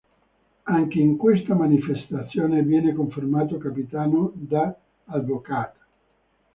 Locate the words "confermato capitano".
2.95-4.31